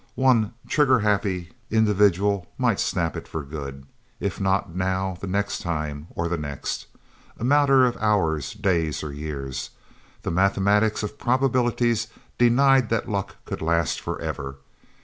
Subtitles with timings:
[0.15, 3.85] One trigger happy individual might snap it for good.
[4.19, 6.87] If not now, the next time, or the next.
[7.37, 9.69] A matter of hours, days, or years.
[10.23, 12.07] The mathematics of probabilities
[12.39, 14.55] denied that luck could last forever.